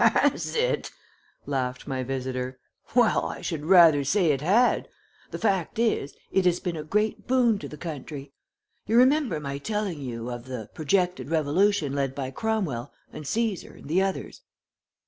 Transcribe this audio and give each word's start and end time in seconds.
"Has 0.01 0.55
it?" 0.55 0.89
laughed 1.45 1.85
my 1.85 2.01
visitor; 2.01 2.57
"well, 2.95 3.27
I 3.27 3.41
should 3.41 3.65
rather 3.65 4.03
say 4.03 4.31
it 4.31 4.41
had. 4.41 4.89
The 5.29 5.37
fact 5.37 5.77
is, 5.77 6.15
it 6.31 6.43
has 6.47 6.59
been 6.59 6.75
a 6.75 6.83
great 6.83 7.27
boon 7.27 7.59
to 7.59 7.67
the 7.67 7.77
country. 7.77 8.33
You 8.87 8.97
remember 8.97 9.39
my 9.39 9.59
telling 9.59 9.99
you 9.99 10.31
of 10.31 10.45
the 10.45 10.71
projected 10.73 11.29
revolution 11.29 11.93
led 11.93 12.15
by 12.15 12.31
Cromwell, 12.31 12.91
and 13.13 13.27
Caesar, 13.27 13.73
and 13.75 13.87
the 13.87 14.01
others?" 14.01 14.41